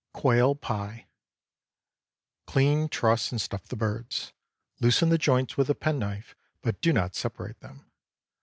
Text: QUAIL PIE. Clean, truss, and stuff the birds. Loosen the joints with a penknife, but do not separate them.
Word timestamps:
QUAIL 0.15 0.55
PIE. 0.55 1.05
Clean, 2.47 2.89
truss, 2.89 3.31
and 3.31 3.39
stuff 3.39 3.67
the 3.67 3.75
birds. 3.75 4.33
Loosen 4.79 5.09
the 5.09 5.19
joints 5.19 5.57
with 5.57 5.69
a 5.69 5.75
penknife, 5.75 6.35
but 6.63 6.81
do 6.81 6.91
not 6.91 7.13
separate 7.13 7.59
them. 7.59 7.85